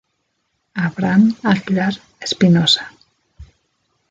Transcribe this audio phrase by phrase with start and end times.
[0.87, 1.93] Abraham Aguilar
[2.29, 2.89] Espinosa.